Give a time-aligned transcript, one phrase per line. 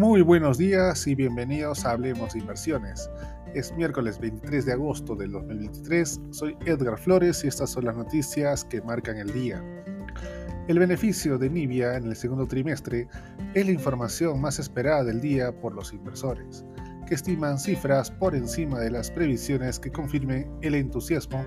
[0.00, 3.10] Muy buenos días y bienvenidos a Hablemos de Inversiones.
[3.52, 6.20] Es miércoles 23 de agosto del 2023.
[6.30, 9.62] Soy Edgar Flores y estas son las noticias que marcan el día.
[10.68, 13.08] El beneficio de Nibia en el segundo trimestre
[13.52, 16.64] es la información más esperada del día por los inversores,
[17.06, 21.44] que estiman cifras por encima de las previsiones que confirmen el entusiasmo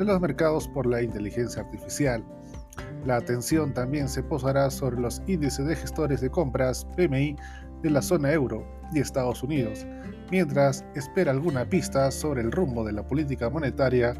[0.00, 2.24] de los mercados por la inteligencia artificial
[3.04, 7.36] la atención también se posará sobre los índices de gestores de compras PMI
[7.82, 9.86] de la zona euro y Estados Unidos,
[10.30, 14.14] mientras espera alguna pista sobre el rumbo de la política monetaria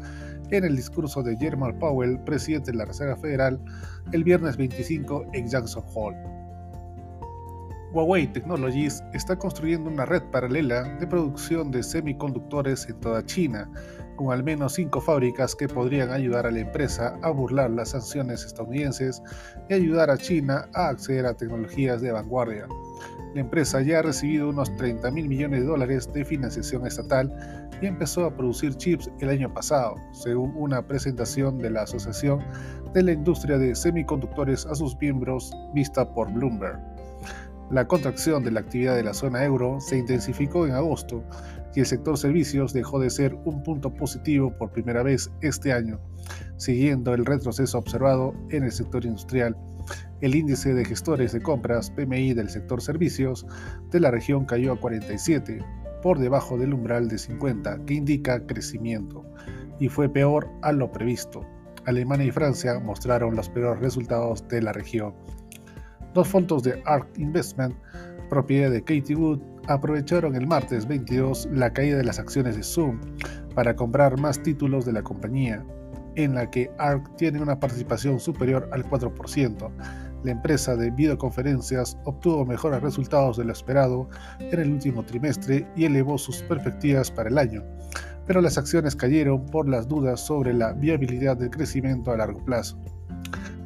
[0.51, 3.59] en el discurso de Jerome Powell, presidente de la Reserva Federal,
[4.11, 6.17] el viernes 25 en Jackson Hole.
[7.93, 13.69] Huawei Technologies está construyendo una red paralela de producción de semiconductores en toda China,
[14.15, 18.45] con al menos cinco fábricas que podrían ayudar a la empresa a burlar las sanciones
[18.45, 19.21] estadounidenses
[19.69, 22.67] y ayudar a China a acceder a tecnologías de vanguardia.
[23.33, 27.31] La empresa ya ha recibido unos 30 mil millones de dólares de financiación estatal
[27.81, 32.39] y empezó a producir chips el año pasado, según una presentación de la Asociación
[32.93, 36.79] de la Industria de Semiconductores a sus miembros vista por Bloomberg.
[37.71, 41.23] La contracción de la actividad de la zona euro se intensificó en agosto
[41.75, 45.99] y el sector servicios dejó de ser un punto positivo por primera vez este año,
[46.57, 49.57] siguiendo el retroceso observado en el sector industrial.
[50.21, 53.45] El índice de gestores de compras PMI del sector servicios
[53.91, 55.59] de la región cayó a 47,
[56.01, 59.25] por debajo del umbral de 50, que indica crecimiento,
[59.79, 61.45] y fue peor a lo previsto.
[61.85, 65.13] Alemania y Francia mostraron los peores resultados de la región.
[66.13, 67.73] Dos fondos de ARK Investment,
[68.29, 72.99] propiedad de Katie Wood, aprovecharon el martes 22 la caída de las acciones de Zoom
[73.55, 75.65] para comprar más títulos de la compañía,
[76.15, 79.71] en la que ARK tiene una participación superior al 4%.
[80.23, 84.07] La empresa de videoconferencias obtuvo mejores resultados de lo esperado
[84.39, 87.63] en el último trimestre y elevó sus perspectivas para el año,
[88.27, 92.77] pero las acciones cayeron por las dudas sobre la viabilidad del crecimiento a largo plazo.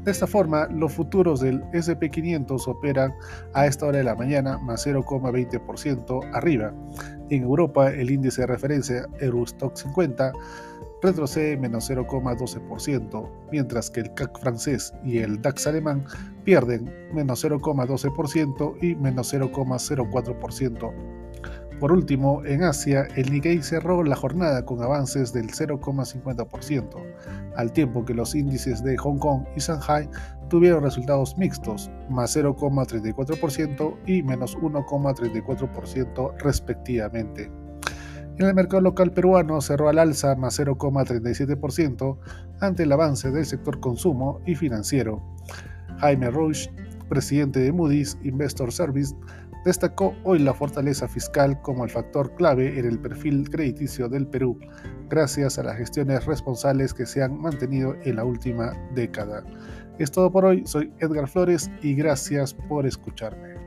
[0.03, 3.13] De esta forma, los futuros del SP500 operan
[3.53, 6.73] a esta hora de la mañana más 0,20% arriba.
[7.29, 10.31] En Europa, el índice de referencia Eurostock 50
[11.01, 16.05] retrocede menos 0,12%, mientras que el CAC francés y el DAX alemán
[16.43, 21.16] pierden menos 0,12% y menos 0,04%.
[21.79, 27.05] Por último, en Asia, el Nikkei cerró la jornada con avances del 0,50%,
[27.55, 30.09] al tiempo que los índices de Hong Kong y Shanghai
[30.49, 37.51] tuvieron resultados mixtos, más 0,34% y menos 1,34% respectivamente.
[38.39, 42.17] En el mercado local peruano cerró al alza más 0,37%
[42.59, 45.21] ante el avance del sector consumo y financiero.
[45.99, 46.71] Jaime Rouge,
[47.09, 49.15] presidente de Moody's Investor Service,
[49.65, 54.59] destacó hoy la fortaleza fiscal como el factor clave en el perfil crediticio del Perú,
[55.09, 59.43] gracias a las gestiones responsables que se han mantenido en la última década.
[59.99, 63.66] Es todo por hoy, soy Edgar Flores y gracias por escucharme.